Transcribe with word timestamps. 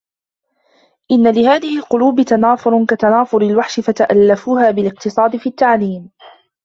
إنَّ 1.11 1.33
لِهَذِهِ 1.35 1.77
الْقُلُوبِ 1.77 2.21
تَنَافُرَ 2.21 2.85
كَتَنَافُرِ 2.85 3.41
الْوَحْشِ 3.41 3.79
فَتَأَلَّفُوهَا 3.79 4.71
بِالِاقْتِصَادِ 4.71 5.37
فِي 5.37 5.49
التَّعْلِيمِ 5.49 6.11